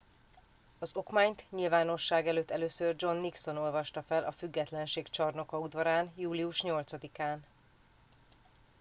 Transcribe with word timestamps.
az 0.79 0.95
okmányt 0.95 1.43
nyilvánosság 1.51 2.27
előtt 2.27 2.51
először 2.51 2.95
john 2.97 3.17
nixon 3.17 3.57
olvasta 3.57 4.01
fel 4.01 4.23
a 4.23 4.31
függetlenség 4.31 5.07
csarnoka 5.07 5.59
udvarán 5.59 6.11
július 6.15 6.61
8 6.61 6.91
án 7.19 7.43